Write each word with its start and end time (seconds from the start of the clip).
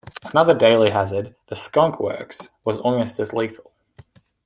Another 0.31 0.55
daily 0.55 0.89
hazard, 0.89 1.35
the 1.45 1.53
Skonk 1.55 1.99
Works, 2.01 2.49
was 2.65 2.79
almost 2.79 3.19
as 3.19 3.33
lethal. 3.33 3.71